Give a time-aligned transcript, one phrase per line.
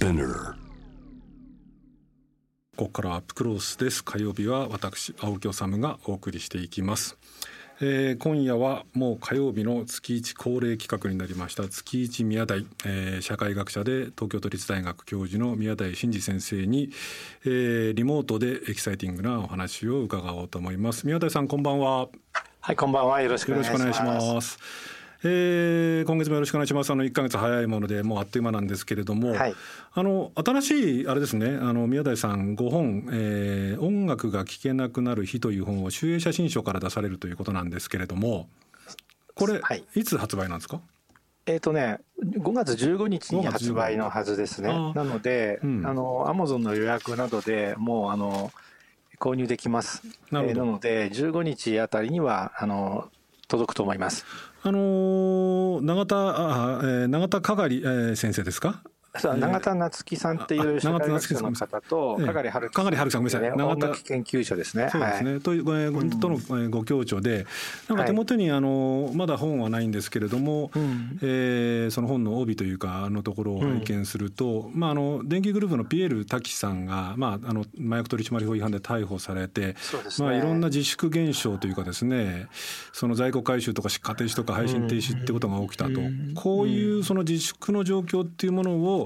[0.00, 0.54] Spinner
[2.74, 4.02] ここからアップクロースです。
[4.02, 7.18] 火曜日は私青木治がお送りしていきます。
[7.82, 11.68] えー、今夜はもう火曜日の月一恒例企画になりました。
[11.68, 16.88] 月一宮台、えー、社会学者で東京都立大学教授の宮台真司先生に、
[17.44, 21.06] えー、リモートでエキサイティングなお話を伺おうと思います。
[21.06, 22.08] 宮台さんこんばんは。
[22.60, 23.20] はいこんばんは。
[23.20, 24.58] よろしくお願いします
[25.22, 26.90] えー、今月もよろしくお願いします。
[26.90, 29.54] あの1か月早いものでもうあっという間なんですけれども、はい、
[29.92, 38.48] あの新しいあれですね、あの宮台さん5本、えー、音楽が聴けなくなる日という本を集英写真書から出されるということなんですけれども、
[39.34, 40.80] これ、はい、いつ発売なんですか？
[41.46, 44.68] えっ、とね、5月15日に発売のはずですね。
[44.94, 48.52] なので、うん、あのアマゾンの予約などでもうあの
[49.18, 50.02] 購入できます。
[50.30, 53.10] な,、えー、なので15日あたりにはあの
[53.48, 54.24] 届くと思います。
[54.62, 58.82] あのー、永田あ、えー、永田かがり、えー、先生ですか？
[59.12, 63.56] 永田夏樹さんっていう社会学者の方と、かがりはるかがりはるさん、ごめんなさい。
[63.56, 63.88] 永田。
[64.04, 64.88] 研究所ですね。
[64.90, 65.40] そうですね。
[65.40, 67.46] という、とのご協調で、
[67.88, 70.70] なんか手元に、あの、まだ本はないんですけれども、
[71.22, 79.74] えその本の帯というか、あのところを拝見すると、まあ、あの、電気グループのピエール滝さんが、まあ、あの、麻薬取締法違反で逮捕されて、
[80.18, 82.46] まあ、いろんな自粛現象というかですね、
[82.92, 86.00] その在庫回収とか出荷停止とか配信停止ってことが起きたと。
[86.34, 88.99] こういうその自粛の状況っていうものを、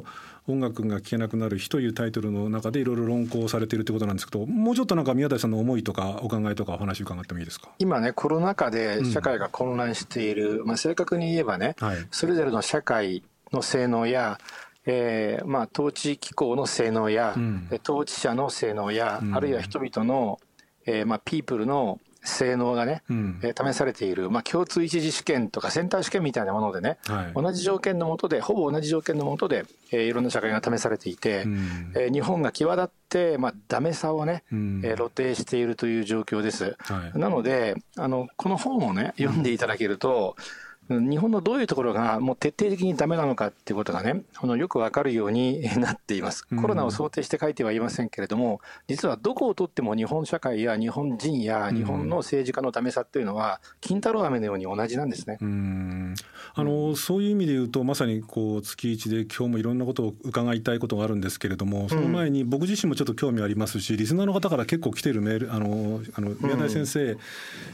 [0.47, 7.70] 音楽が聴けなくなる日というタイトルの中でいろいろ論考されているということなんですけどもうちょっとなんか宮台さんの思いとかお考えとかお話伺ってもいいですか？
[7.78, 14.39] 今ねコロナ禍で社会が混乱している、うん、まあ、正確に言えばね、はい、それぞれの社会の性能や
[14.86, 20.39] えーまあ、統治機構の性能や、うん、統治者の性能や、うん、あるいは人々の、
[20.84, 36.77] えーまあ、ピープルの性能がね、うん、えー、試されている、まあ、共通一次試験とかセンター試験みたいなものでね、はい、同じ条件のもとで、ほぼ同じ条件のもとで、えー、いろんな社会が試されていて、うん、えー、日本が際立って、まあ、ダメさをね、うん、えー、露呈しているという状況です。
[36.80, 46.46] はい、なので、あの、この本をね、読んでいただけると、うん日本のどういうところがもう徹底的にダメなのかっていうことがね、あのよくわかるように なっています。
[46.46, 55.39] コロナを想定して書いてはいませんけれども、実はどこをとっても日本社会や日本人や日本の政治家のダメさっていうのは、金太郎飴のように同じなんですね。
[56.56, 67.16] あのそういう意味で言うと、まさにこう月一で今日もいろんなことを伺いたいことがあるんですけれども、その前に僕自身もちょっと興味ありますし、リスナーの方から結構来てるメール、あのあの宮台先生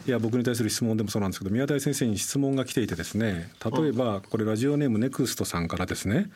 [0.06, 3.50] や僕に対する質問でもそうなんですけど、宮台先生に質問が来ていてですね。
[3.64, 6.30] 例えばこれラジオネームネクストさんからですね、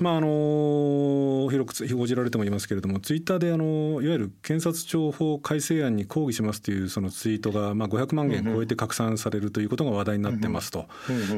[0.00, 10.86] まああの広く報じられてもいますけれどもツイッターであのいわゆる検察庁法改正案に抗議しますというそのツイートがまあ500万件超えて拡散されるということが話題になってますと、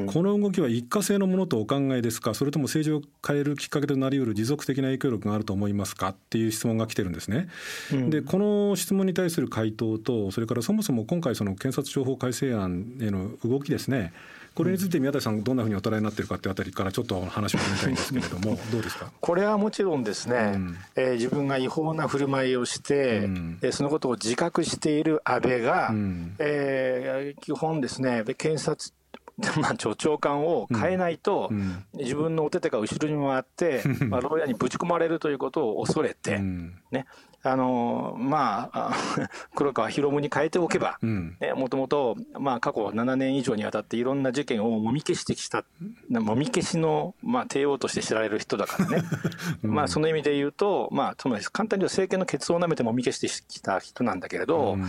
[0.07, 2.33] この動きは一過性のものとお考えですか？
[2.33, 6.09] それとも政治を変えるきっかけとなりうる持続的な影響力があると思いますか？
[6.09, 7.47] っていう質問が来てるんですね。
[8.09, 14.13] でこの質問に対する回答とそれからそもそも今回その検察庁法改正案への動きですね
[14.57, 19.11] これについて宮台さんどんなふうにお捉えになっているかっていうあたりからちょっと話を聞きたいんですけれどもどうですか？
[19.21, 28.95] これはもちろんですね、うん、えー、自分が違法な振る舞いをして、うん、そのことを自覚している安倍が、うん、えー、基本ですね検察
[29.61, 31.51] まあ、長長官を変えないと、
[31.93, 37.05] 自分のお手手が後ろに回って、 まあ、牢屋にぶち込まれるということを恐れて、ね、
[37.43, 38.95] あのまあ、
[39.55, 40.97] 黒川博文に変えておけば、
[41.55, 45.63] もともと、まあ、過去7年以上にわたっていろんな事件をもみ消してきた、
[46.09, 49.03] もみ消しの、まあ、帝王として知られる人だからね、
[49.63, 54.85] うん、まあ、その意味で言うと、まあ、つまり簡単に言うと政権のケツを舐めてもみ消してきた人なんだけれど、うん、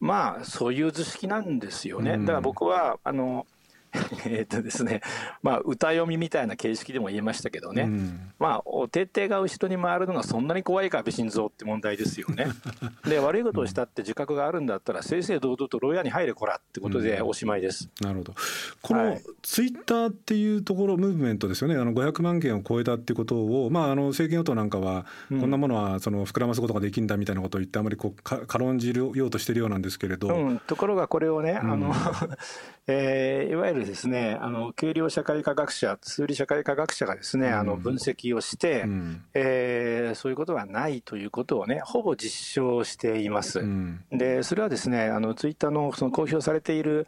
[0.00, 2.18] まあ、そういう図式なんですよね。
[2.18, 3.46] だから僕は、あの、
[4.26, 5.00] えっとですね、
[5.42, 12.48] まあ、歌読みみたいな形式でも言えましたけどね、うん、まあ、お手手が後ろに回るのがそんなに怖いか、安倍晋三って問題ですよね。
[13.06, 17.88] で、悪いことをしたって自覚があるんだったら、正々堂々と牢屋に入れこらってことでおしまいです。
[18.00, 18.34] うん、なるほど。
[18.82, 30.34] このツイッターっていうところ、ムーブメントですよね、あの500万件を超えたっていうことを、まあ、あの政権与党なんかは、こんなものはその膨らますことができるんだみたいなことを言って、あまりこう軽んじようとしてるようなんですけれど。
[30.34, 31.92] うん、ところがこれをね、あの
[32.86, 43.60] えー、いわゆるですね、あの、軽量社会科学者、数理社会科学者がですね、うん、あの、分析をして、うん、えー、そういうことはないということをね、ほぼ実証しています。
[43.60, 47.06] うん、で、それはですね、あの、ツイッターのその公表されている、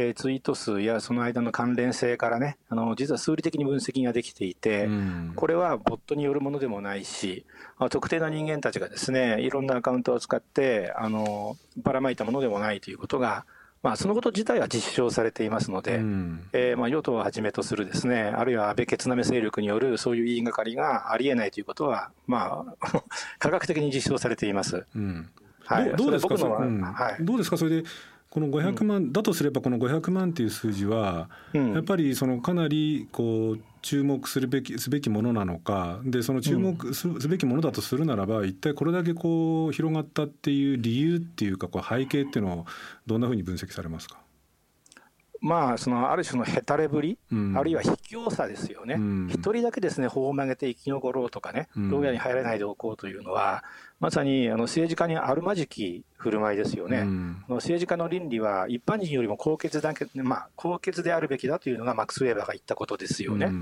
[0.00, 7.44] えー、ツイート数やその間の関連性からね、あの、実は数理的に分析ができていて、うん、これはボットによるものでもないし、
[7.90, 13.44] 特定の人間たちがですね、いろんなアカウントを使って、あの、ばらまいたものでもないということが、
[13.82, 23.02] まあ、そのこと自体は実証されていますので、うん、えー、まあ、与党をはじめとするですね、あるいは安倍決なめ勢力によるそういう言いがかりがありえないということは、まあ、
[23.38, 24.84] 科学的に実証されています。
[24.96, 25.28] うん、
[25.64, 27.88] はい、どうですか、うん、はい、どうですか、それで
[28.30, 36.00] この500万、うん、だとすればこの500万っていう数字は、やっぱりそのかなりこう注目するべきすべきものなのか。
[36.04, 42.66] でその注目すべきものだとするならば、一体これだけこう広がったっていう理由っていうかこう背景っていうのを
[43.06, 44.18] どんなふうに分析されますか？
[45.40, 53.62] まあ、そのある種のへたれぶり、うん、あるいは卑怯さですよね、一、うん、人だけですね、法を曲げて生き残ろうとかね、牢屋に入らないでおこうというのは、
[54.00, 63.52] まさにあの政治家にあるまじき振る舞いですよね、うん、政治家の倫理は一般人よりも高潔だけ、まあ、高潔であるべきだというのがマックス・ウェーバーが言ったことですよね。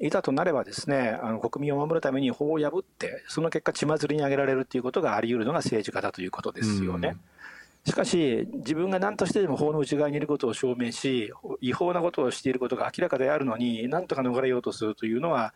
[0.00, 7.16] いざとなればですねあの国民を守るために法を破って、その結果、血祭りに上げられるということがあり得るのが政治家だということですよね。
[7.86, 15.52] しかし、自分が何としてでも法の内側にいることを証明し、違法なことをしていることが明らかであるのに、なんとか逃れようとするというのは、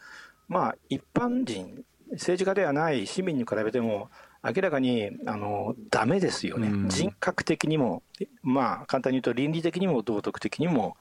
[0.46, 4.10] まあ、一般人、政治家ではない市民に比べても、
[4.42, 8.02] 明らかにあのダメですよね、人格的にも、
[8.42, 10.96] まあ、簡単に言うと倫理的にも道徳的にも、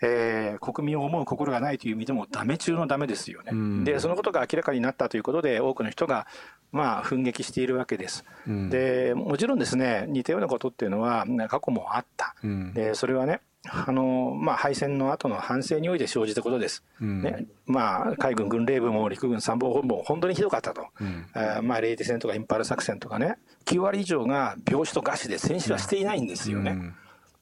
[0.00, 6.26] えー、国民を思う心がないという意味でもダメ中のダメですよね、うん、でそのことが明らかになったということで多くの人が
[6.70, 13.40] まあ奮撃しているわけです、うん、でもちろんですね似たようなことっていうのは過去もあった、うん、でそれはね
[13.70, 23.36] あのまあ、敗戦の後の反省において生じたことです、ねまあ、海軍軍令部も陸軍参謀本部も本当にひどかったと、うん、あまあ、レイテ戦とかインパール作戦とかね、
[23.66, 26.94] 9割以上が病死と餓死で戦死はしていないんですよね。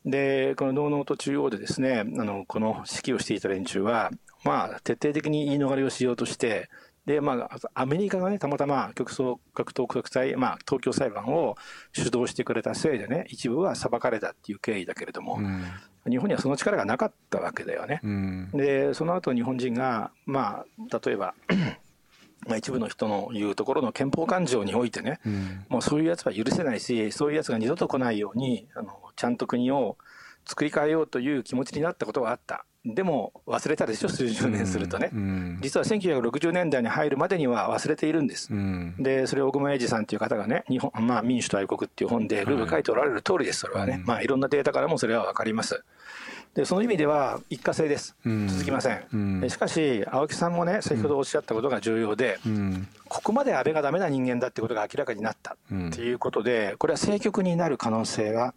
[0.06, 4.10] で、この農農と中央でですね、あの、この指揮をしていた連中は、
[4.44, 6.70] まあ、徹底的に言い逃れをしようとして、
[7.06, 11.56] で、まあ、アメリカがね、たまたま極総格闘国際、まあ、東京裁判を
[11.92, 15.64] 主導してくれたせいでね、一部は裁かれたっていう経緯だけれども、うん、
[16.08, 18.00] 日本にはその力がなかったわけだよね。
[18.02, 21.34] うん、で、その後日本人が、まあ、例えば
[22.46, 29.96] まあ、一部の人の言うところの憲法感情においてね、うん、もうそういうやつは許せないし、そういうやつが二度と来ないように、あのちゃんと国を
[30.44, 32.64] 作り変えようという気持ちになったことがあった。
[32.84, 35.10] でも忘れたでしょ、数十年するとね。
[35.12, 38.52] うん、実は1960年代に入るまでには忘れているんです。
[38.52, 44.02] うん、で、それを小熊英二さんという方がね、日本、まあ、民主と愛国っていう本でルール書いておられる通りです、それはね。
[44.06, 45.82] まあ、いろんなデータからもそれはわかります。
[46.56, 55.56] でその意味では一過性です、続きません、うん、しかし、青木さんもね、先ほどおっしゃったことが重要で、うん、ここまで安倍がだめな人間だってことが明らかになったっ
[55.92, 58.54] ていうことで、これは政局になる可能性は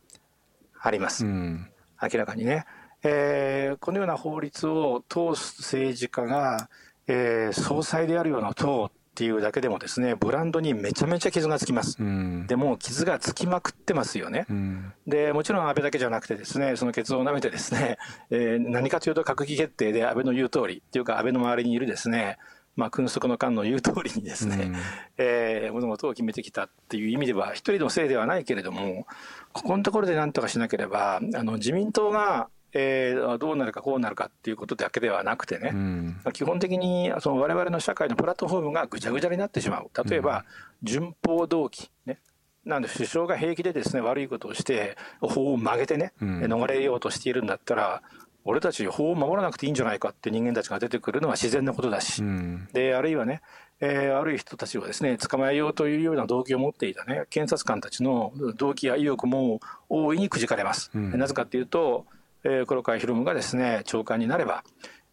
[0.80, 1.68] あります、うん、
[2.02, 2.66] 明らかにね。
[3.04, 6.70] えー、このような法律を通す政治家が、
[7.08, 11.98] えー、総裁であるような党っていうだけでもですね、ブランドにめちゃめちゃ傷がつきます。
[12.00, 14.46] うん、でも傷がつきまくってますよね。
[14.50, 17.98] うん、で、もちろん安倍だけじゃなくてですね、そのケツを舐めてですね、
[18.32, 22.38] えー、何かというと閣議決定で安倍の言う通りっていうか安倍の周りにいるですね、
[22.78, 24.76] まあ、君側の官の言う通りにですね、うん、
[25.18, 29.06] えー、物事を決めてきたっていう意味では、一人のせいではないけれども、
[29.52, 39.90] ここのところで何とかしなければ、あの自民党がえー、どうなるかこうなるかっていうことだけではなくてね、うん、基本的にその我々の社会のプラットフォームがぐちゃぐちゃになってしまう。
[40.08, 40.46] 例えば、
[40.84, 42.20] 順法動機ね。
[42.66, 48.04] なんで首相が平気でですね悪いことをして法を曲げてね、うん、逃れようとしているんだったら
[48.44, 53.42] 俺たち法を守らなくていいんじゃないかって人間たちが出てくるのは自然なことだし、うん、であるいはね、
[53.80, 59.60] えー、ある人たちをですね捕まえようというような動機を持っていたね検察官たちの動機や意欲も
[59.90, 60.92] 大いにくじかれます。
[60.94, 62.06] うん、なぜかっていうと
[62.44, 64.64] えー、黒川博文がですね長官になれば、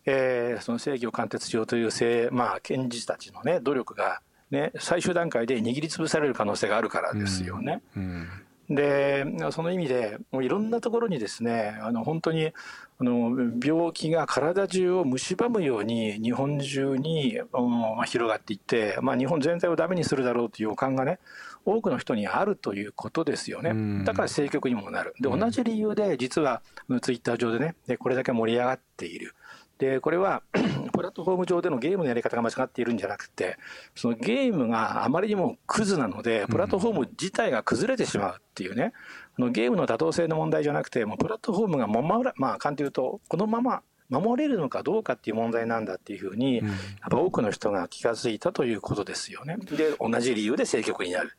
[0.04, 7.82] えー、その正義を貫徹しようという政、まあ、検事たちの、ね、努力が、ね、最終段階で握りつぶされる可能性があるからですよね。
[7.96, 8.28] うんうん
[8.68, 12.52] でその意味でもういろんなところにですねあの本当に
[12.98, 21.18] あの病気が体中を蝕むように日本中に、まあ、広がっていって、まあ、日本全体をダメにするだろうという予感がね
[21.66, 24.04] 多くの人にあるということですよね。
[24.04, 25.14] だから政局にもなる。
[25.20, 26.62] で、同じ理由で実は
[27.02, 29.34] ツイッター上でね、でこれだけ盛り上がっている。
[29.78, 30.42] で、これは
[30.92, 33.58] プラットフォーム上でのゲームのやり方が間違っているんじゃなくて、
[33.94, 38.92] そのゲームがあまりにもクズなので、プラットフォーム自体が崩れてしまうっていうね、
[39.38, 46.66] あのゲームの妥当性の問題じゃなくて、もうプラットフォームが守ら、まあ、簡単に言うと、このまま守れるのかどうかっていう問題なんだっていうふうに、やっ
[47.10, 49.56] ぱ多くの人が気が付いたということですよね。
[49.56, 51.36] で、同じ理由で政局になる。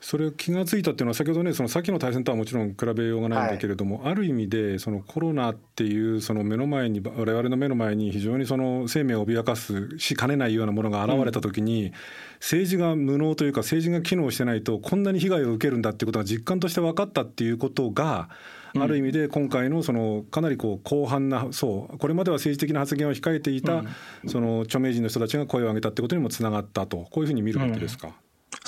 [0.00, 11.92] それ気が付いたっていうのは先ほどねその先の対戦とはもちろん比べようがないんだけれども、はい、ある意味でそのコロナっていうその目の前に我々の目の前に非常にその生命を脅かすしかねないようなものが現れた時に、うん、
[12.40, 18.28] 政治が無能というか政治が機能してないとこんなに被害を受けるんだっていうことが実感として分かったっていうことが
[18.78, 23.82] ある意味で今回のそのかなりこう広範なそうこれまでは政治的な発言を控えていた
[24.26, 27.08] その著名人の人たちが声を上げたってことにもつながったと。
[27.10, 28.12] こういうふうに見るわけですか？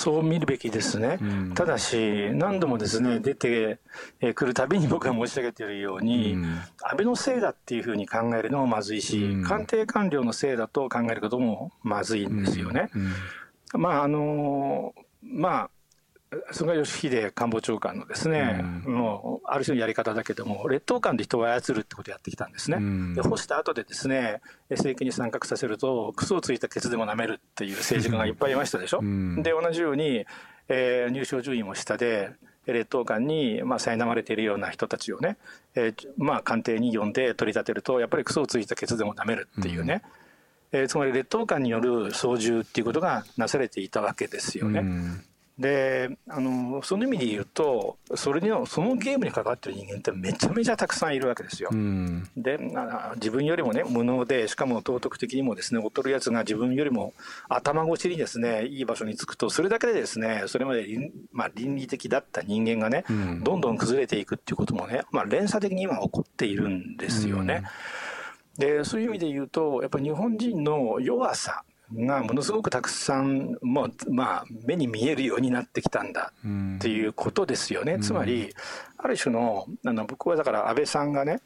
[0.01, 3.79] そう見るべきですね、うん、ただし、何度もですね出て
[4.35, 6.45] くるたびに僕が申し上げているように、うん、
[6.81, 12.89] 安倍のせいだっていうふうに考えるのもまずいし、うん、官邸官僚のせいだと考えることもまずいんですよね。
[13.75, 15.71] まああのまあ
[16.53, 22.77] 菅義偉官房長官のですね、うん、もうある種のやり方だけども、劣等感で人を操るってことをやってきたんですね。
[22.77, 29.01] うん、で、干した後でですね、政権に参画させると、クソをついたケツでも舐めるっていう政治家がいっぱいいましたでしょ。
[29.01, 30.25] うん、で、同じように、
[30.69, 32.31] えー、入賞順位も下で、
[32.67, 35.39] 劣等感にまあ苛まれているような人たちをね、
[35.75, 40.03] えー、まあ官邸に呼んで取り立てると、やっぱりクソをついたケツでも舐めるっていうね。
[40.73, 44.85] えー、つまり劣等感による操縦っていうことがなされていたわけですよね。
[45.61, 51.69] であのその意味で言うとそれにそのゲームに関わってる人間ってめちゃめちゃたくさんいるわけですよ。
[51.71, 52.59] うん、で
[53.17, 57.13] 自分よりもね無能でしかも道徳的にもですね劣るやつが自分よりも
[57.51, 60.87] 頭越しにですねいい場所につくとそれだけでですねそれまで、
[61.31, 67.65] まあ、倫理的だった人間がね、うん、どんどん崩れていくっていうこともね、まあ、連鎖的に今起こっているんですよね。
[68.59, 77.95] うん、でそういう意味で言うとやっぱり日本人の弱さがものすごくたくさんもう、まあ、目に見えるようになってきたんだっていうことですよね。
[77.95, 78.55] うん、つまり
[78.97, 81.41] ある種のあの僕はだから安倍さんがね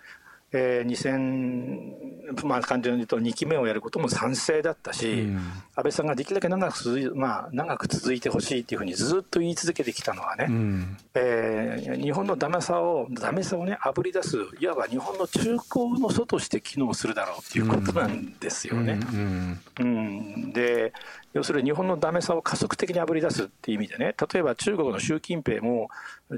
[0.57, 19.01] えー、2000、まあ、感じで言うと2期目をやることも賛成だったし、うん、安倍さんができるだけ長く続い,、まあ、長く続いてほしいっていうふうにずっと言い続けてきたのはね、うん、えー、日本のダメさをダメさをねあぶり出すいわば日本の中高の祖として機能するだろうっていうことなんですよね。
[19.13, 20.93] うん、うん、で
[21.35, 25.89] 要するに日本のダメさを加速的にあぶり出すっていう意味でね例えば中国の習近平も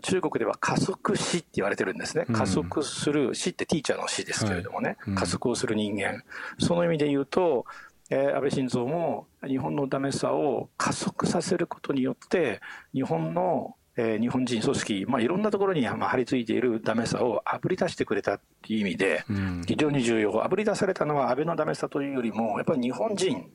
[0.03, 6.25] 中国では加速死って言われてるんですね、加速する死ってティーチャーの死ですけれどもね、加速をする人間。
[6.59, 7.67] その意味で言うと、
[8.11, 12.61] えー、安倍晋三も日本のダメさを加速させることによって
[12.93, 19.25] 日本のえー、日本人組織、まあ、いろんなところに、まあ、張り付いているダメさをあぶり出してくれたっていう意味で、
[19.67, 23.51] 非常に重要、あぶり出されたのは安倍のダメさというよりも、やっぱり日本人、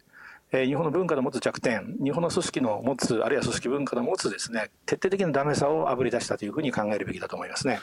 [0.53, 7.79] えー、日本の文化の持つ弱点、日本の組織の持つ、あるいは組織文化の持つですね、徹底的なダメさをあぶり出したというふうに考えるべきだと思いますね。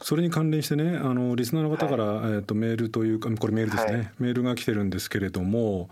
[0.00, 5.90] それに関連してねあのリスナーの方から、はい、えーと、メールというかこれメールですね、はい、メールが来てるんですけれども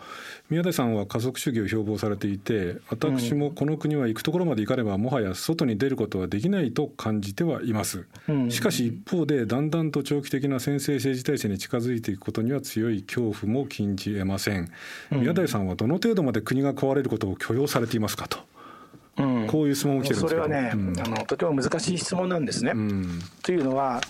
[0.48, 14.70] 宮台さんは家族主義を標榜されていて私もこの国は行くところまで行かねばもはや外に出ることはできないと感じてはいます、うん、しかし一方でだんだんと長期的な先制政治体制に近づいていくことには強い恐怖も禁じえません、
[15.10, 18.38] 宮台さんはどの程度まで国が壊れることを許容されていますかと。
[19.18, 22.72] うん、こういう質問を来てるんですそれはね、うん、あのとても難しい質問なんですね。
[22.74, 24.00] うん、というのは、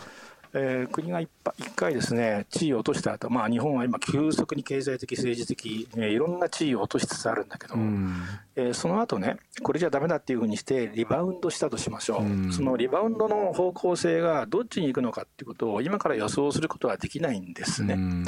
[0.53, 1.29] えー、国が一
[1.75, 8.23] 回ですね地位を落とした後、まあ日本は今急速に経済的政治的、えー、いろんな地位を落としつつあるんだけど、うん、
[8.57, 17.95] えー、その後ねこれじゃダメだっていうふうにしてリバウンドしたとしましょう、うん、そのリバウンドの方向性がどっちに行くのかっていうことを今から予想することはできないんですね。
[17.95, 18.25] うん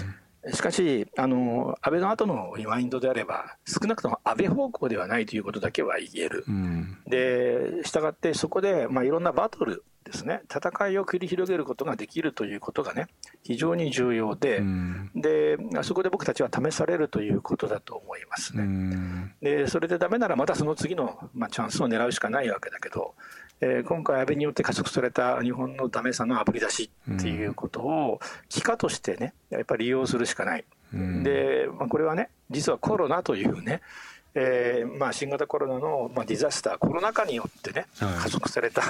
[0.52, 13.08] しかし、あの安倍の後のリマインドであれば、少なくとも安倍方向ではないということだけは言える、うん、でしたがって、そこで、まあ、いろんなバトルですね、戦いを繰り広げることができるということがね、
[13.42, 18.62] 非常に重要で、うん、でそこで僕たちは試されるということだと思いますね。
[18.62, 23.14] うん、でそれでダメなら、またその次の、まあ、チャンスを狙うしかないわけだけど、
[23.60, 30.64] えー、今回、安倍によって加速された日本のダメさのあぶり出しっていうことを、機化としてね、やっぱり利用するしかない。
[30.92, 33.80] で、まあ、これはね、実はコロナというね、
[34.34, 38.84] えーまあ、新型コロナの、まあ、ディザスター、コロナ禍によってね、加速されたっ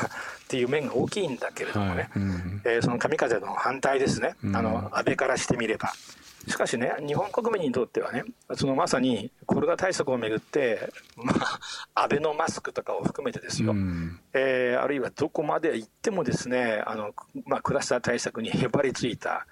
[0.49, 5.93] ていう面が大きいんだけれどもね、はいうん、えー、その神風の反対ですね、あの安倍からしてみれば。
[6.47, 11.61] しかしね、日本国民にとってはね、そのまさにコロナ対策をめぐって、まあ、
[12.05, 17.15] アベノマスクとかを含めてですよ、うん、えー、あるいはどこまで行ってもですね、あの
[17.47, 19.47] まあ、クラスター対策にへばりついた、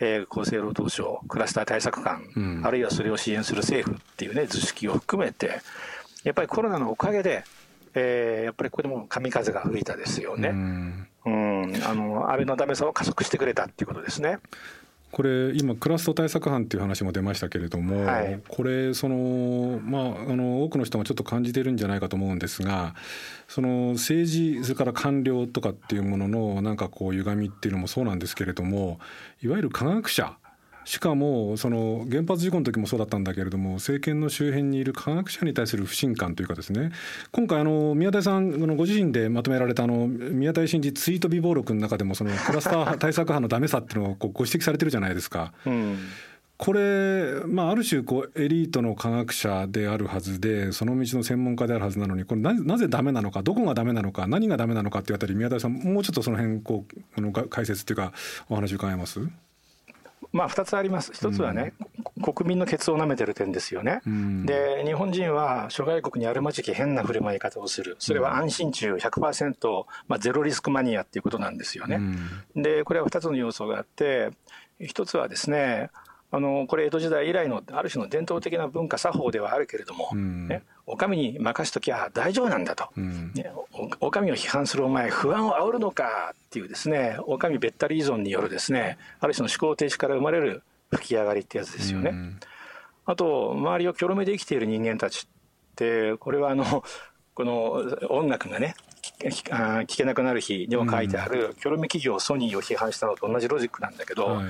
[0.00, 5.60] えー、厚生労働省、クラスター対策官、うん、あるいはそれを支援する政府っていうね、図式を含めて、
[6.24, 7.44] やっぱりコロナのおかげで、
[7.94, 10.50] えー、やっぱりここでも神風が吹いたですよね。
[10.50, 11.82] うん、うん。
[11.84, 14.38] あの安倍のダメさを加速してくれたっていうことですね。
[15.12, 20.02] これ今クラスト対策班っていう話も出ましたけれども、はい、これそのまあ
[20.32, 22.94] あの多くの人がちょっと感じてるんじゃないかと思うんですが
[23.48, 29.00] その政治それから官僚とかっていうもののなんかこう歪みっていうのもそうなんですけれども
[29.42, 30.36] いわゆる科学者
[30.84, 36.90] しかもその原発事故の時もそうだったんだけれども政権の周辺にいる科学者に対する不信感というかですね。
[37.32, 45.52] 今回あの宮台さんのご自身でまとめられたあの宮台真司ツイート備忘録の中でもそのクラスター対策派のダメさっていうのをご指摘されてるじゃないですか。
[45.66, 45.98] うん。
[46.56, 58.12] これ、まあ、ある種こうエリートの科学者であるはずでその道の専門家であるはずなのにこれななぜダメなのかどこがダメなのか何がダメなのかっていうあたり宮台さんもうちょっとその辺こうあの解説っていうか
[58.50, 59.20] お話伺えます？
[60.32, 61.72] まあ、2つあります、1つはね、
[62.18, 71.96] うん、国民のケツを舐めてる点ですよね、うん、で日本人は諸外国にあるまじき変な振る舞い方をする、それは安心中100%、まあ、ゼロリスクマニアっていうことなんですよね。
[72.54, 74.30] うん、で、これは2つの要素があって、
[74.80, 75.90] 1つはですね、
[76.32, 83.50] あのこれ江戸時代以来のある種の伝統的な文化作法ではあるけれども、うん、ね、お上に任しときゃ大丈夫なんだと、うん、ね、
[84.00, 92.10] お上を批判するお前不安を煽るのかっていうですねお上べったり依存によるですねある種の思考停止から生まれる吹き上がりってやつですよね。
[92.10, 92.40] うん、
[93.06, 96.84] あと周りをきょろめで生きている人間たちってこれはあの
[97.34, 97.72] この
[98.08, 98.74] 音楽がね
[99.20, 104.46] 聞けなくなる日にも書いてある、キョロメ企業ソニーを批判したのと同じロジックなんだけど、はい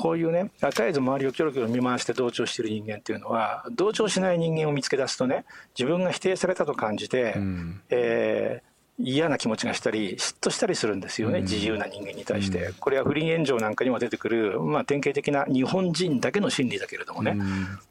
[0.00, 5.44] こういうね絶えず周りをキョロキョロ見回して同調している人間っていうのは同調しない人間を見つけ出すとね
[5.78, 17.36] 自分が否定されたと感じて、うん、えー、嫌な気持ちがしたり嫉妬したりするんですよね、うん、自由な人間に対して、うん、これは不倫炎上なんかにも出てくる、まあ、典型的な日本人だけの心理だけれどもね、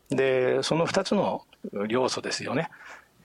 [0.09, 1.43] でその2つの
[1.87, 2.71] 要素ですよね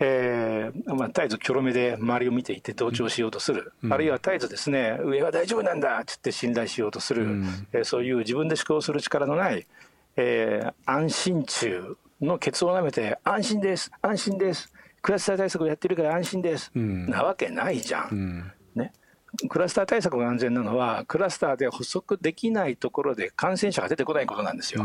[0.00, 9.66] えーまあ、絶えずキョロ目で周りを見ていて同調しようとする、うん、あるいは絶えずですね上は大丈夫なんだって言って信頼しようとする、うん、えー、そういう自分で思考する力のない、
[10.16, 14.72] えー、安心中のケツを舐めて安心です安心です。
[15.00, 18.90] クラスター対策をやってるから安心です、うん、なわけないじゃん、ね、
[19.50, 24.82] クラスター対策が安全なのはクラスターで補足できないところで感染者が出てこないことなんですよ。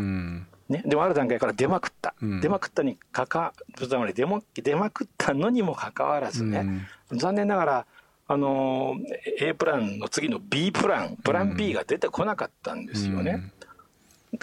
[0.69, 7.85] ね、でもある段階から出まくった、うん、出まくったにかか出ま出まくったのにもかかわらずね、うん、残念ながら、
[8.27, 8.95] あの
[9.39, 13.51] A プランの次の B プランプラン B が出てこなかったんですよね。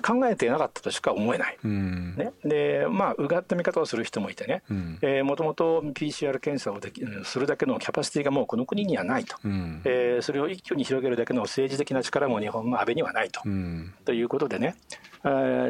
[0.03, 4.63] 考えていなかったとしか思えない、うん、ね、でまあうがった見方をする人もいてね。
[5.23, 14.77] もともと PCR 検査をできするだけのキャパシティがもうこの国にはないと、うん、えー、それを一挙に広げるだけの政治的な力も日本の安倍にはないと、うん、ということでね。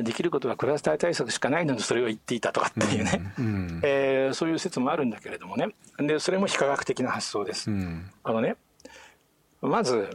[0.03, 5.69] できることはクラスター対策しかないのにそれを言っていたとかっていうね、うん、えー、そういう説もあるんだけれどもね。
[5.99, 7.71] でそれも非科学的な発想です。
[8.23, 8.57] あのね
[9.63, 10.11] まず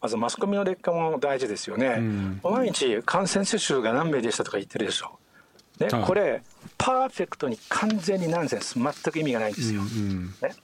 [0.00, 5.18] まずマスコミの劣化も大事ですよね、うん、毎日感染者数が何名でしたとか言ってるでしょ。
[5.80, 6.42] ね、これ
[6.76, 8.74] パーフェクトに完全にナンセンス。
[8.78, 9.80] 全く意味がないんですよ。
[9.80, 10.54] うん、ね、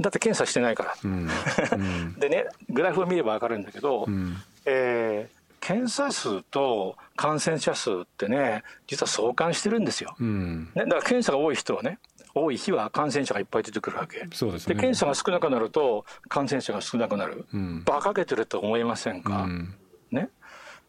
[0.00, 0.94] だって検査してないから。
[1.04, 1.28] うん、
[2.18, 10.16] でねグラフを見れば分かるんだけど、うん、えー、検査数と感染者数ってね実は相関してるんですよ。
[10.18, 11.98] ね、だから検査が多い人はね
[12.34, 14.26] 多い日は感染者がいっぱい出てくるわけ。
[14.32, 19.74] そうです、ね、で検査が少なくなると感染者が少なくなる、うん、馬鹿げてると思いませんか、うん、
[20.10, 20.30] ね。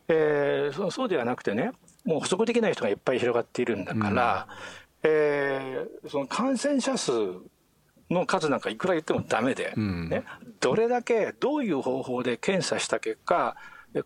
[0.08, 1.72] えー、そうではなくてね
[2.04, 4.48] もう補足できない人がいっぱい広がっているんだから、
[5.04, 7.12] うん、えー、その感染者数
[8.10, 10.24] の数なんかいくら言ってもダメで、うん、ね、
[10.60, 13.56] どれだけどういう方法で検査した結果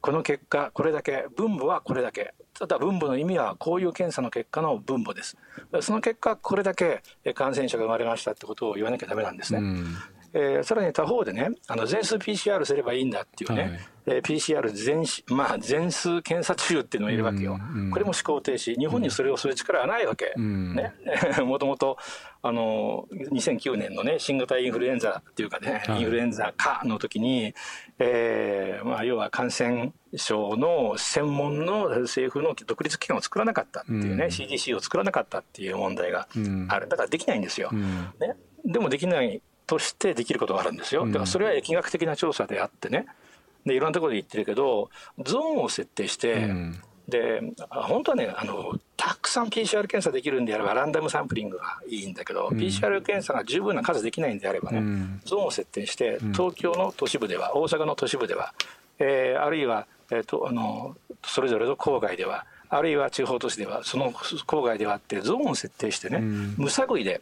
[0.02, 5.38] この結果これだけ分母はこれだけただ分母の意味はこういう検査の結果の分母です。
[5.82, 7.02] その結果これだけ
[7.34, 9.60] 感染者が生まれましたってことを言わなきゃダメなんですね。
[10.34, 20.94] うんえー、さらに他方でね、あの全数 PCR すればいいんだっていうね、はい、えー、PCR 全,、まあ、全数検査中っていうのがいるわけよ、うんうん、これも思考停止、日本にそれをする力はないわけ、うん、ね、
[21.46, 21.98] もともと
[22.42, 27.54] あの2009年のね、新型インフルエンザっていうかね、はい、インフルエンザ化の時に、
[28.00, 36.28] えーまあ、要は感染症の専門の政府の独立機関を作らなかったっていうね、うん、CDC を作らなかったっていう問題が
[36.70, 37.70] ある、だからできないんですよ。
[37.72, 37.82] うん、
[38.20, 41.06] ね、でもできないとしてできることがあるんですよ。
[41.06, 43.06] だからそれは疫学的な調査であってね。
[43.66, 44.90] でいろんなところで言ってるけど
[45.24, 58.54] ゾーンを設定して、うん、で本当はねあのたくさん PCR 検査できるんであればランダムサンプリングがいいんだけど、うん、PCR 検査が十分な数できないんであればね、うん、ゾーンを設定して東京の都市部では大阪の都市部では、
[59.00, 60.96] えー、あるいは、えーと、あの
[61.26, 66.20] それぞれの郊外ではあるいは地方都市ではその郊外ではってゾーンを設定してね、
[66.58, 67.22] 無作為で、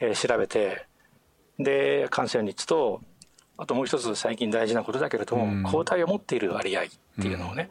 [0.00, 0.86] えー、調べて
[1.58, 3.00] で感染率と
[3.58, 6.84] あともう一つ最近大事なことだけれども、うん、抗体を持っている割合っ
[7.20, 7.70] ていうのをね、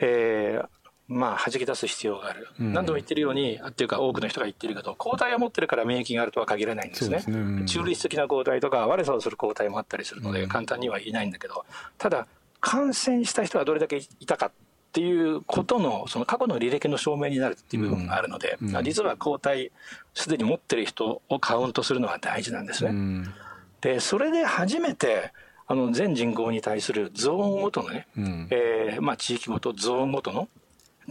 [0.00, 0.68] うん、えー、
[1.08, 11.64] まあ弾き出す必要がある、うん、何度も言ってるようにっていうか多くの人が言ってるけど抗体を持ってるから免疫があるとは限らないんですね、ね、中立的な抗体とか悪さをする抗体もあったりするので簡単には言えないんだけど
[11.98, 12.28] ただ
[12.60, 14.52] 感染した人がどれだけいたかっ
[14.96, 19.70] っていうことの、その過去の履歴の証明になるっていう部分があるので、うん、実は抗体、
[20.14, 22.90] すでに持ってる人をカウントするのが大事なんですね。
[22.90, 23.34] うん、
[23.82, 25.34] で、それで初めて、
[25.66, 30.48] あの全人口に対するゾーンごとのね、うん、えー、まあ、地域ごと、ゾーンごとの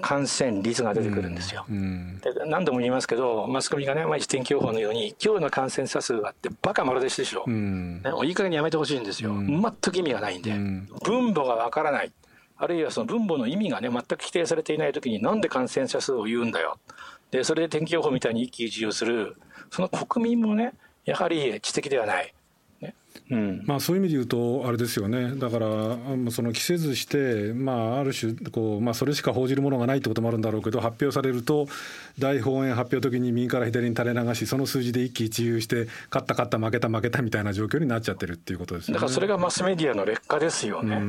[0.02, 1.66] 感染率が出てくるんですよ。
[1.70, 7.44] うん、で何度も言いますけど、マスコミがね、毎日天気予報のように、今日の感染者数があって、バカ丸出しでしょ。
[7.46, 9.30] うん、ね、いい加減にやめてほしいんですよ。
[9.30, 10.52] うん、全く意味がないんで。
[11.04, 12.12] 分母がわからない。
[12.58, 16.80] あるいはその分母の意味がね、全く規定されていない時に、なんで感染者数を言うんだよ。
[17.32, 19.36] で、それで天気予報みたいに一喜一憂する、
[19.72, 22.34] その国民もね、やはり知的ではない。
[23.32, 25.68] うん、まあ、そういう意味で言うと、あれですよね、だから、
[26.32, 31.68] その着せずして、まあ、ある種こう、まあ、それしか報じるものがないってこともあるんだろうけど、発表されると、
[32.20, 41.02] 大本営発表の時に右から左に垂れ流し、その数字で一喜一憂して、勝った、勝った、負けた、負けたみたいな状況になっちゃってるっていうことですねだからそれがマスメディアの劣化ですよね。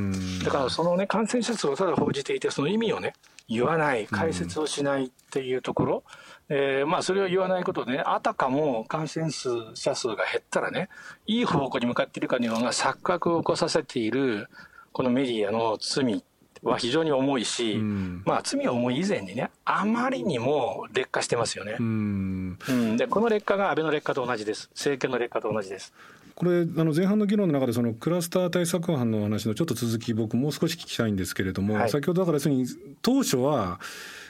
[0.45, 3.14] だからそのね、感染者数をただ報じていて、その意味をね、
[3.49, 5.97] 言わない、解説をしないっていうところ。
[5.97, 10.89] うんえー、まあそれを言わないことでね、あたかも感染者数が減ったらね、
[11.27, 14.49] いい方向に向かっているかのような錯覚を起こさせている、
[14.93, 16.23] このメディアの罪
[16.63, 21.77] は非常に重いし、うん、まあ罪重い以前にね、あまりにも劣化してますよね。
[21.81, 24.71] うん、うん、でこの劣化が安倍の劣化と同じです。
[24.73, 25.93] 政権の劣化と同じです。
[26.37, 32.67] これあの前半の議論の中でそのクラスター対策班の話のちょっと続き僕もう少し聞きたいんですけれども、はい、先ほどだから要するに
[33.01, 33.81] 当初は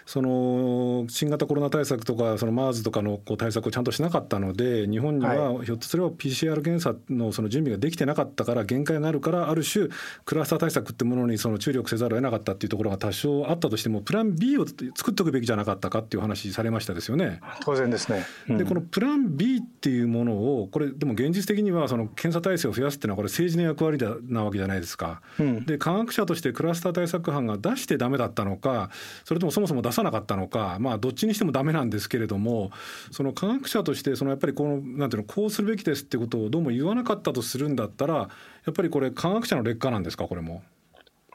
[0.06, 9.88] その新型コロナ対策とかその MERS とかのこう対策をちゃんとしなかったので日本にはひょっとすれば PCR 検査のその準備ができてなかったから限界があるからある種
[10.24, 17.40] クラスター対策ってものにその注力せざるを得なかったっていうところが多少あったとしてもプラン B を作っておくべきじゃなかったかっていう話されましたですよね。
[17.62, 25.20] 当然ですね、うん、でこのプラン B っていうものをこれでも現実的にはその検査体制を増やすっていうのはこれ政治の役割なわけじゃないですか。
[25.40, 28.90] うん、で科学者としてクラスター対策班が出してダメだったのか
[29.24, 32.70] それともそもそも出さなかったのかまあ、どっちにしてもダメなんですけれども、
[33.10, 38.28] その科学者として、そのやっぱりこの、なんていうの、こうするべきですってことをどうも言わなかったとするんだったら、や
[38.70, 40.62] っぱりこれ、科学者の劣化なんですか、これも？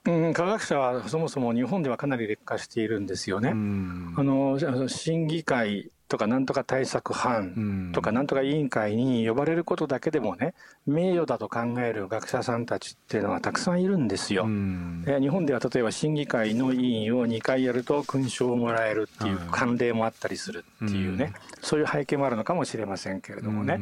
[0.03, 3.49] うん、科学者はそもそも日本ではかなり劣化しているんですよね。
[3.49, 10.53] あの審議会とかなんとか対策班とかなんとか委員会に呼ばれることだけでもね
[10.85, 14.43] 名誉だと考える学者さんたちっていうのはたくさんいるんですよ。
[14.45, 23.79] 日本では例えば審議会の委員を2回やると勲章をもらえるっていう慣例もあったりするっていうねそういう背景もあるのかもしれませんけれどもね。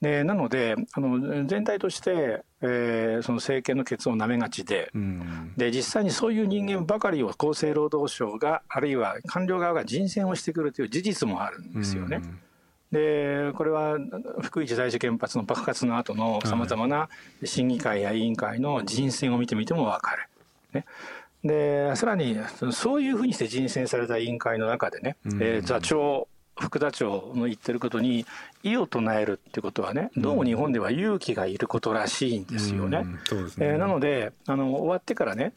[0.00, 4.90] でなのであの全体として、えー、その政権の決をなめがちで,、
[5.58, 12.22] で実際にそういう人間ばかりを厚生労働省があるいは官僚側が人選をしてくるという事実もあるんですよね。
[12.92, 13.98] でこれは
[14.40, 17.08] 福井第一原発の爆発の後のさまざまな
[17.44, 20.28] 審議会や委員会の人選を見てみても分かる。
[20.72, 20.84] ね、
[21.44, 22.36] でさらに
[22.72, 26.26] そういうふうにして人選された委員会の中でね、えー、座長
[26.60, 28.26] 副座長の言ってることに
[28.62, 33.04] 異を唱えるってことはねどうも日本では勇気がいることらしいんですよね。
[33.58, 35.54] えなのであの終わってからね、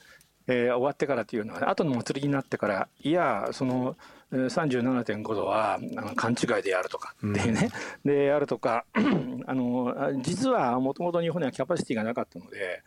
[0.48, 3.96] えー、終わってからっていうのは、ね、後の祭りになってからいやその
[4.32, 7.70] 37.5度はあの勘違いであるとかっていうね、
[8.04, 8.86] うん、であるとか
[9.46, 12.82] あの実はもともと日本にはキャパシティがなかったので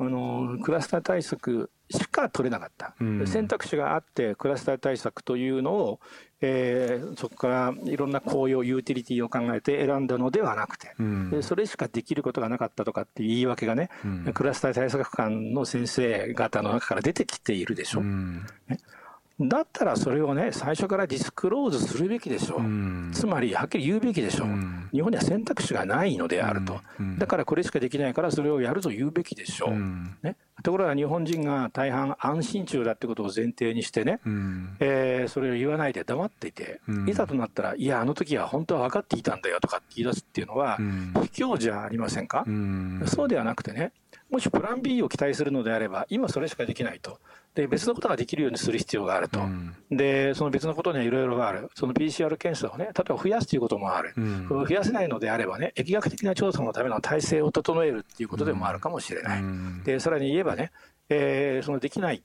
[0.00, 6.00] あのクラスター対策しか取れなかった、うん、選択肢があってクラスター対策というのを、
[6.40, 18.02] えー、そこからいろんな効用ユーティリティを考えて選んだのではなくて、うん、それしかできることがなかったとかっていう言い訳がね、うん、クラスター対策官の先生方の中から出てきているでしょ。
[18.02, 18.44] ね
[19.40, 22.60] だったらそれをね、最初からディスクローズするべきでしょう。
[22.60, 30.26] うん、つまり、はっきり言うべきでしょう、うん、日本には選択肢がないのであると、うん、だからこれしかできないからそれをやると言うべきでしょう。
[30.26, 42.44] ね、ところが日本人が大半安心中だってことを前提にしてね、うん、えー、それを言わないで黙っていて、いざとなったら、いや、あの時は本当は分かっていたんだよとかって言い出すっていうのは、卑怯じゃありませんか、
[43.06, 43.92] そうではなくてね、
[44.30, 47.18] もしプラン B を期待するのであれば、今それしかできないと。
[47.54, 49.40] で、別のことができるようにする必要があると。
[49.40, 51.70] うん、で、その別のことにはいろいろある。
[51.74, 54.12] その PCR 検査をね、例えば増やすということもある。
[54.16, 59.40] うん、増やせないのであればね、疫学的な調査のための体制を整えるっていうことでもあるかもしれない。
[59.40, 60.72] うん、で、さらに言えばね、
[61.08, 62.22] えー、そのできない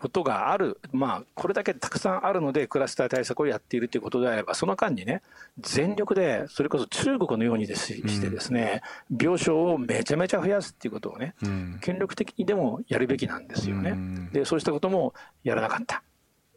[0.00, 5.22] ことがある、まあ、これだけたくさんあるので、クラスター対策をやっているということであれば、その間にね、
[5.60, 13.90] 全力で、それこそ中国のようにですしてですね、うん、病床をめちゃめちゃ増やすっていうことをね、うん、権力的にでもやるべきなんですよね。
[13.90, 16.02] うん、で、そうしたこともやらなかった。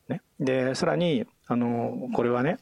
[0.08, 2.58] ね、で、さらに、あの、これはね、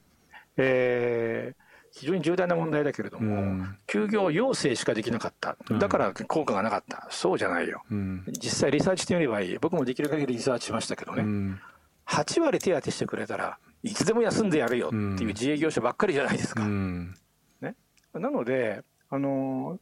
[0.57, 1.62] えー
[1.95, 11.59] 非常に重大な問題だけれども、うん、休業要請しかできなかった、だから効果がなかった、そうじゃないよ、うん、実際リサーチしてみればいい、僕もできる限りリサーチしましたけどね、うん、
[12.07, 16.65] 8割手当してくれたらいつでも休んでやるよっていう自営業者ばっかりじゃないですか。
[16.65, 17.75] ね、
[18.13, 19.77] なので、あの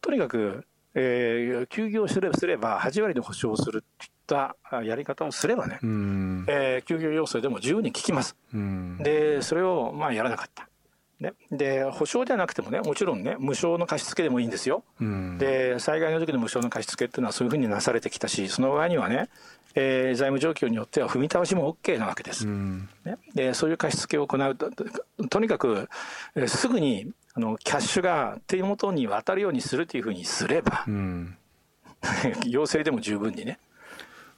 [0.00, 8.36] とにかく、えー、休業すれすれば8割で保証するっていったやり方をすればね、うん、えー、休業要請でも十分に効きます。
[8.54, 10.68] うん、でそれをまあやらなかった。
[11.20, 19.28] ね、で保証ではなくてもねもちろんね無償の貸付でもいいんですよ、うん、で災害の時の無償の貸付っていうのはそういうふうになされてきたしその場合にはね、
[19.74, 24.70] えー、財務状況によっては踏み倒しも OK なわけです、うん、ね、でそういう貸付を行うと
[25.28, 25.88] とにかく、
[26.34, 31.36] えー、すぐにあのキャッシュが手元に渡るようにするというふうにすれば、うん、
[32.46, 33.58] 要請でも十分にね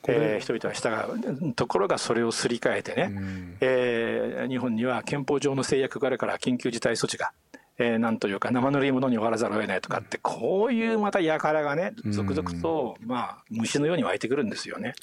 [0.09, 7.33] えー、人々は従うところがそれをすり替えてね、うん、えー、日本には憲法上の制約があるから緊急事態措置が、
[7.79, 14.95] えー、なんというか生ぬるいものに終わらざるを得ないとかってこういうまた輩がね続々と、まあ虫のように湧いてくるんですよね。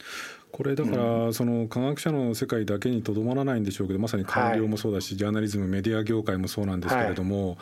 [0.52, 7.58] これだから、その科学者の世界だけにとどまらないんでしょうけどまさに官僚もそうだし、はい、ジャーナリズムメディア業界もそうなんですけれども、はい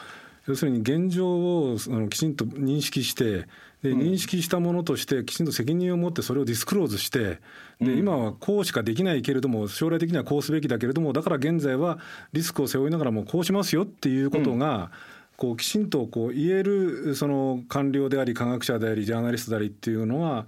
[0.47, 3.47] 要するに現状をあのきちんと認識して
[3.84, 7.39] で認識したものとしてきちんと責任を持ってそれをディスクローズして
[7.80, 11.99] で今はこうしかできないけれども将来的にはこうすべきだけれどもだから現在は
[12.34, 14.91] リスクを背負いながらもこうしますよっていうことが、
[15.41, 20.45] こうきちんとこう言えるその官僚であり科学者でありジャーナリストでありっていうのは、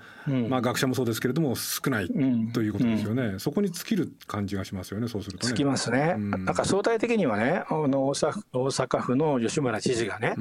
[0.50, 2.08] まあ学者もそうですけれども少ない
[2.54, 10.36] ということですよね、そこに尽きる感じがしますよねそうすると、ね、尽きますね、なんか相対的にはねあの大阪府の吉村知事がね、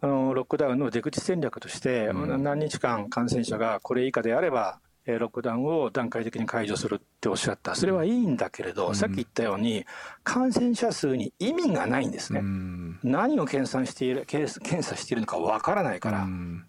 [0.00, 9.84] あのロックダウンの出口戦略として、何日間感染者がこれ以下であればロックダウンを段階的に解除するっておっしゃった、それはいいんだけれど、うん、さっき言ったように、
[10.22, 14.50] 感染者数に意味がないんですね、うん、何を検査している検
[14.82, 16.64] 査しているのかわからないから、うん、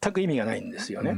[0.00, 1.14] 全く意味がないんですよね。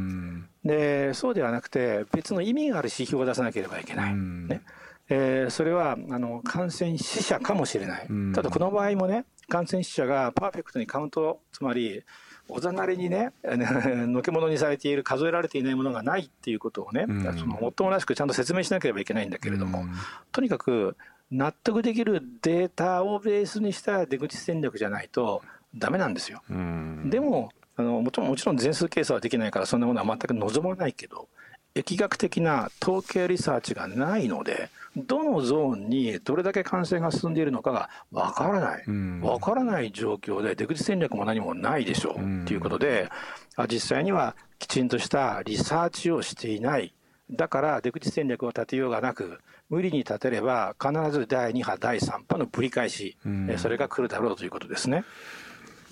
[0.64, 4.14] でそうではなくて、別の意味がある指標を出さなければいけない。
[4.14, 4.60] ね。
[5.08, 12.02] えー、それはあの感染死者かもしれない、ただこの場合もね、感染死者がパーフェクトにカウント、つまり
[12.48, 19.92] おざなりにね、 のけものにされている、数えられていないものがないっていうことをね、うん、そのもっともらしくちゃんと説明しなければいけないんだけれども、うん、
[20.32, 20.96] とにかく
[21.30, 25.42] 納得できるデータをベースにした出口戦略じゃないと
[25.74, 26.42] ダメなんですよ。
[26.50, 31.28] うん、でもあのもちろんもちろん全数計算はできないからそんなものは全く望まないけど
[31.74, 38.84] 疫学的な統計リサーチがないのでどのゾーンにどれだけ感染が進んでいるのかがわからない、
[39.22, 43.08] わからない状況で出口戦略も何もないでしょう、ということで
[43.70, 46.94] 実際にはきちんとしたリサーチをしていない。
[47.30, 49.38] だから出口戦略を立てようがなく
[49.70, 53.16] 無理に立てれば必ず第2波第3波の繰り返し、
[53.56, 55.04] それが来るだろうということですね。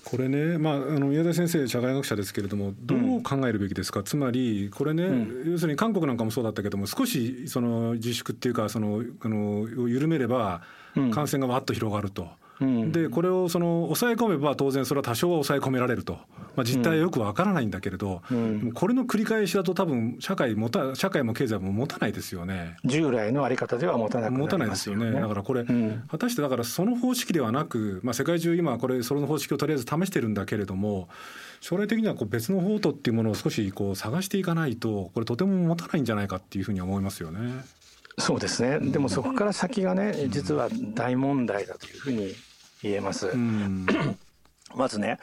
[0.05, 5.11] これね、まあ、あの宮台先生社会学者ですけれどもどう考えるべきですか、うん、つまりこれね、う
[5.49, 10.63] ん、要するに韓国なんかもそうだったけども少しその自粛っていうかそのあの緩めれば
[11.13, 12.29] 感染がわっと広がると。
[12.61, 16.19] でこれをその抑え込めば当然それは多少は抑え込められると、
[16.57, 22.77] まあ、実態はよくわからないんだけれど、うん、これの繰り返しだと多分社会もた社会も経済も持たないですよね。
[22.85, 25.11] 従来のあり方では持たなくな持たないですよね。
[25.11, 31.09] だからこれ、うん、果たしてだからその方式ではなく、まあ、世界中今これその方式をとりあえず試してるんだけれども
[31.61, 37.65] 将来的にはこう別の方途っていうものを少しこう探していかないとこれとても持たないんじゃないかっていうふうに思いますよね。
[38.19, 38.79] そうですね。
[38.91, 42.35] でもそこから先がね実は大問題だというふうに
[42.83, 43.33] 言えます。
[44.75, 45.19] まずね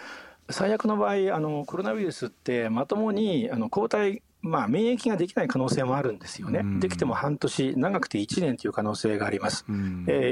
[0.49, 9.71] 最悪の場合あのコロナウイルスってまともにあの抗体まあ、免疫ができない可能性もあるんですよね、できても半年、長くて1年という可能性があります、え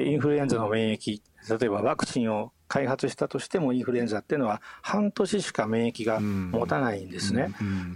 [0.08, 1.22] ー、インフルエンザの免疫、
[1.60, 7.50] 例えばワクチンを開発したとしても、インフルエンザっていうのは、半年しか免疫が持たないんですね、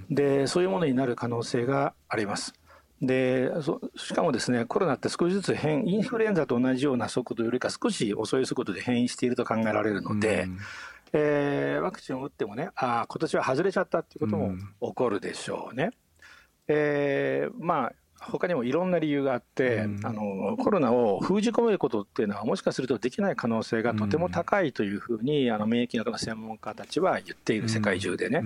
[0.10, 2.54] でそういうものになる可能性があります。
[3.02, 3.50] で
[3.96, 10.60] しかもですねコロナって少しずつ変インフルエンザと同じような速度よりか少し遅い速度で変異していると考えられるので、うん、
[11.14, 15.86] えー、ワクチンを打ってもねああ今年は外れちゃったっていうことも起こるでしょうね。
[15.86, 15.92] うん、
[16.68, 28.44] えー、まあ他にもいろんな理由があって、うん、あのコロナを封じ込めることっていうのはもしかするとできない可能性がとても高いというふうに、あの免疫学の専門家たちは言っている世界中でね。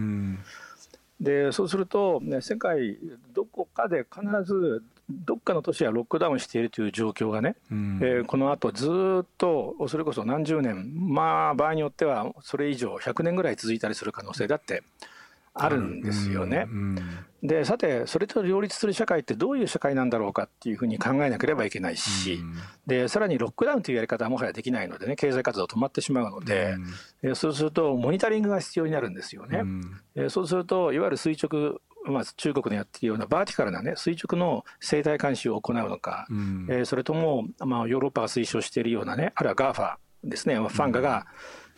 [1.23, 2.97] でそうすると、ね、世界
[3.33, 8.87] どこかで必ずどっかの都市はロックダウンしているという状況がね、うん、えー、このあとず
[9.23, 14.83] っとそれこそ何十年まあ場合によってはそれ以上100年ぐらい続いたりする可能性だって
[15.53, 16.67] あるんですよね。
[17.43, 22.39] でさてそれと両立する社会ってどういう社会なんだろうかっていうふうに考えなければいけないし、
[22.87, 26.77] でさらにロックダウンというやり方はもはやできないのでね経済活動止まってしまうので、
[27.21, 29.61] うそうするとモニタリングが必要になるんですよね。
[30.15, 41.25] うそうするといわゆる垂直まあ、中国のやっているようなバーティカルな、ね、垂直の生態監視を行うのか、うん、えー、それとも、まあ、ヨーロッパが推奨しているようなねあるいは GAFA ですねファンガが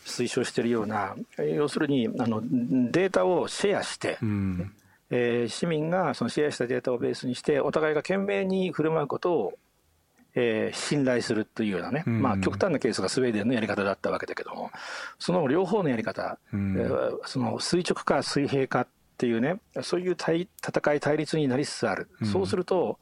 [0.05, 4.73] 推奨しているような、要するにあのデータをシェアして、うん、
[5.09, 9.53] えー、市民がそのシェアしたデータをベースにしてお互いが懸命に振る舞うことを、
[10.35, 14.71] えー、信頼するというようなね、うん、まあ、極端なケースがスウェーデンのやり方だったわけだけども
[15.17, 18.87] その両方のやり方、うん、えー、その垂直か水平かっ
[19.17, 22.99] ていうねそういう対戦い対立になりつつある、そうすると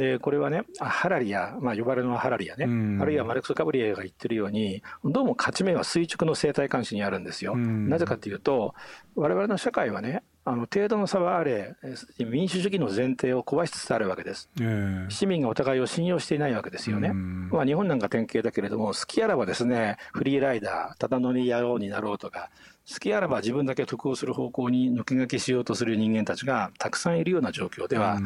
[0.00, 7.52] でこれはねハラリア、まあ、呼ばれのハラリアね、うん、あるいはマルクス・カブリエが言ってるようにどうも勝ち目は垂直の生態監視にあるんですよ。
[7.52, 8.74] うん、なぜかというと
[9.14, 11.74] 我々の社会はねあの程度の差はあれ
[12.18, 22.48] 民主主義の前提を壊しつつあるわけです、えー、市民がお互いを信用していないわけですよね、うん、まあ、日本なんか典型だけれども好きあらばですねフリーライダーただ乗り野郎になろうとか
[22.90, 28.18] 好きあらば自分だけ得をする方向に抜け駆けしようとする人間たちがたくさんいるような状況では、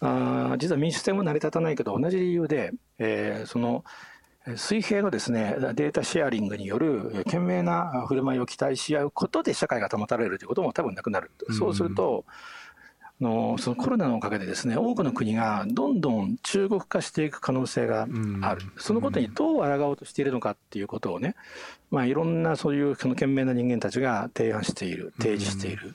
[0.00, 3.84] あ実は民主制も成り立たないけど同じ理由で、えー、その
[4.56, 12.24] 水平のですねデータシェアリングによる懸命な振る舞いを期待し合うことで社会が保たれるということも多分なくなる、そうすると
[13.20, 18.06] のそのコロナのおかげでですね多くの国がどんどん中国化していく可能性が
[18.42, 21.34] ある、そのことにどう抗おうとしているのかっていうことをね、
[21.90, 25.94] まあ、いろんなそういうその懸命な人間たちが提案している提示している。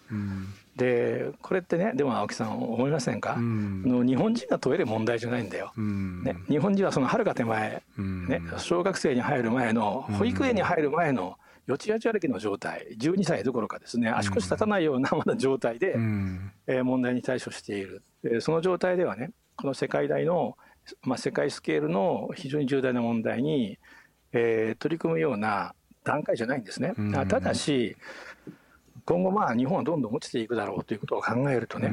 [0.76, 15.94] でこれってねでも青木さん思いませんか、うん、の日本人が問える問題じゃないんだよ、うん、ね、日本人はそのはるか手前、うん、ね、小学生に入る前の保育園に入る前のよちよち歩きの状態12歳どころかですね足腰立たないような まだ状態で、
[16.68, 18.04] えー、問題に対処している。
[18.24, 20.58] でその状態ではねこの世界大の、
[21.04, 23.78] まあ、世界スケールの非常に重大な問題に、
[24.32, 26.94] えー、取り組むような段階じゃないんですね。
[27.30, 27.96] ただし
[29.06, 31.90] 今後まあ日本はどんどん落ちていくだろうということを考えるとね、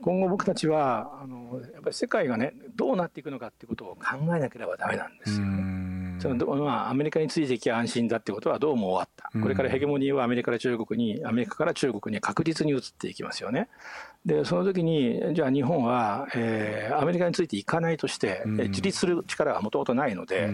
[0.00, 5.91] 今後僕たちはあのやっぱり世界がねどうなっていくのかっていうことを考えなければダメなんですよね。
[6.22, 13.68] そのまあ、アメリカについていきゃ安心だってことはどうも終わった、これからヘゲモニーはアメリカから中国に、アメリカから中国に確実に移っていきますよね。
[14.24, 20.50] で、その時に、じゃあ日本は、えー、アメリカについていかないとして、自立する力はもともとないので、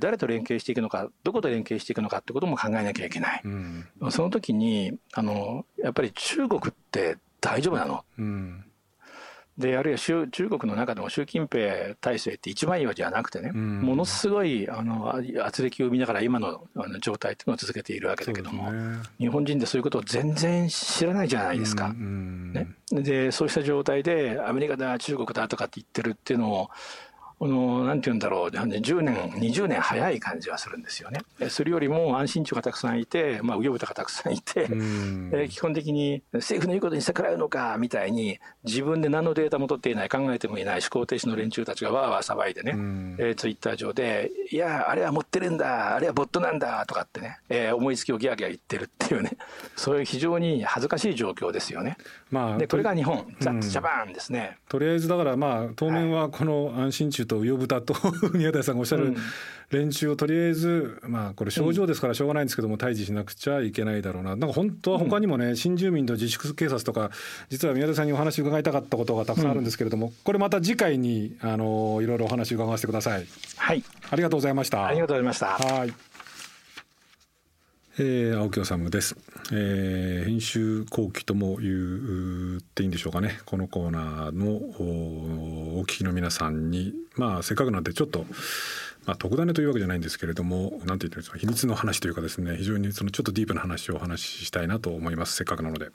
[0.00, 3.42] 誰と連携していくのか、どこと連携していくのかってことも考えなきゃいけない。
[3.44, 8.64] うん、その時に、あの、やっぱり中国って大丈夫なの、うん、
[9.58, 21.92] で、あるいは中国の中でも習近平体制って一番いいわけじゃなくてね、うん、ものすごいあの圧力を生みながら今のあの状態っていうのを続けているわけだけども、ね、日本人でそういうことを全然知らないじゃないですか。
[21.94, 26.70] ね、で、そうした状態でアメリカだ、中国だとかって言ってるっていうのを、
[27.38, 31.20] この、なんて言うんだろう、10年、20年早い感じはするんですよね。
[31.50, 34.68] それよりも安心地がたくさんいて、まあ、右翼豚がたくさんいて、
[35.32, 42.72] え基本的に政府の言うことに逆らうのか、みたいに、自分で何のデータも取っていない、考えてもいない思考停止の連中たちがわーわー騒いでね、
[43.18, 49.32] えー、ツイッター上で、いや、あれは持ってるんだ、あれはボットなんだ、とかってね、えー、思いつきをギャーギャー言ってるっていうね、
[49.76, 51.98] そういう非常に恥ずかしい状況ですよね。
[52.30, 54.56] まあ、で、これが日本、ザッツジャパンですね。
[54.68, 57.94] とりあえずだから、まあ、当面はこの安心中と魚豚と
[58.34, 59.14] 宮台さんがおっしゃる
[59.70, 67.10] 連中をとりあえず、まあ、これ症状ですからしょうがないんですけども、退治しなくちゃいけないだろうな、なんか本当は他にもね、新住民と自粛警察とか、
[67.50, 73.26] 実は宮台さんにお話伺いたかったことがたくさんあるんですけれども、これまた次回にあのいろいろお話伺わせてください。
[73.56, 73.82] はい。
[74.10, 74.86] ありがとうございました。
[74.86, 75.46] ありがとうございました。
[75.46, 76.05] はい。
[77.98, 79.16] えー、青木治です、
[79.52, 83.40] えー、編集後期とも言っていいんでしょうかね。
[83.46, 84.48] このコーナーの
[85.78, 88.26] お聞きの皆さんにまあせっかくなんでちょっと
[89.06, 95.36] まあ、特ダネというわけじゃないんですけれども何て言ってるんですか秘密の話というかですね非常にそのちょっとディープな話をお話ししたいなと思います。
[95.36, 95.86] せっかくなので。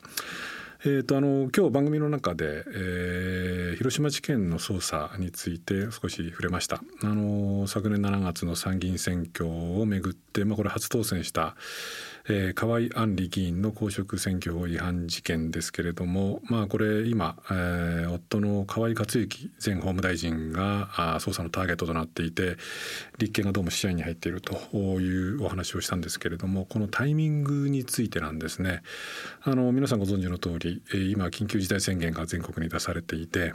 [0.83, 6.81] えーと、あの今日番組の中で、えー、広島事件の捜査について少し触れました。
[7.03, 11.55] あの昨年7月の参議院選挙をめぐって、まあ、これ初当選した
[12.27, 22.57] えー、河井案里議員の公職選挙法違反事件ですけれども、まあ、これ今、えー、夫の河井克行前法務大臣があ捜査のターゲットとなっていて
[23.17, 24.55] 立憲がどうも視野に入っていると
[24.99, 28.81] いうお話をしたんですけれどもこのタイミングについてなんですね。
[29.43, 30.81] あの皆さんご存知の通り
[31.11, 33.53] 今緊急事態宣言が全国に出されていて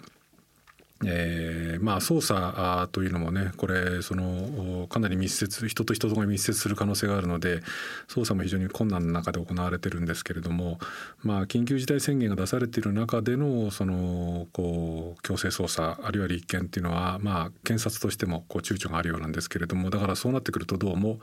[1.05, 7.61] えー、まあ捜査というのもねこれそのかなり密接人と人とが密接する可能性があるので
[8.09, 10.79] 捜査も非常に困難な中で行われてるんですけれども、
[11.23, 21.19] まあ、緊急事態宣言が出されている中でのそのこう強制捜査あるいは立件っていうのは、まあ、検察としてもこう躊躇があるようなんですけれどもだからそうなってくるとどうも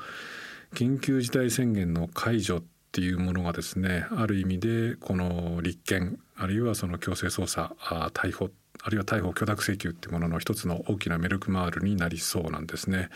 [0.76, 7.76] 緊急事態宣言の解除っていうものがですねある意味でこの立件あるいはその強制捜査
[8.13, 8.51] 逮捕
[8.86, 13.09] あるいは逮捕許諾請求っていうものの一つの大きなメルクマールになりそうなんですね。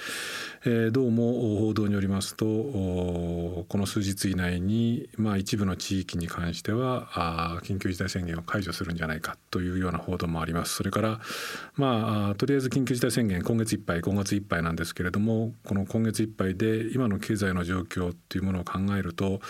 [0.63, 10.75] えー、どうも報道によりますとこの数日以内に、まあ、一部の地域に関してはあ緊急事態宣言を解除するんじゃないかというような報道もあります。
[10.75, 11.19] それから、
[11.75, 19.41] まあ、とりあえず緊急事態宣言今月いっぱい5月いっぱいなんですけれどもこの今月いっぱいで今の経済の状況っていうものを考えると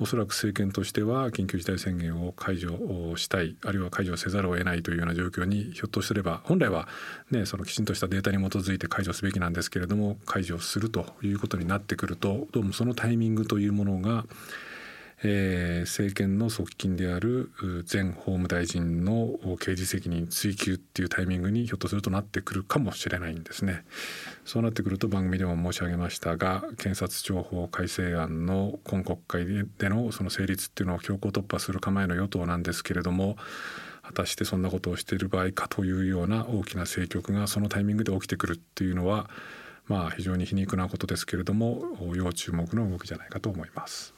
[0.00, 6.88] おそらく政権としては緊急事態宣言を解除したいあるいは解除せざるを得ないというような状況にひょっとすれば本来は、
[7.30, 14.24] ね、そのきちんとしたデータに基づいて解除すべきなんですけれども解除するということになってくるとどうもそのタイミングというものが
[15.24, 17.50] えー、政権の側近である
[17.90, 23.84] 前法務大臣の刑事責任追及っていうタイミングにひょっとするとなってくるかもしれないんですね。
[24.44, 29.46] そうなってくると番組でも申し上げましたが検察庁法改正案の今国会
[29.78, 33.36] でのその成立っていうのを強行突破する構えの与党なんですけれども
[34.06, 39.28] 果たしてそんなことをしている場合かというような大きな政局がそのタイミングで起きてくるっていうのは
[39.86, 41.82] まあ非常に皮肉なことですけれども
[42.14, 44.15] 要注目の動きじゃないかと思います。